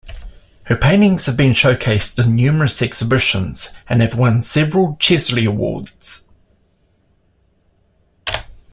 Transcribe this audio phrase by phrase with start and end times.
[0.63, 6.27] Her paintings have been showcased in numerous exhibitions and have won several Chesley awards.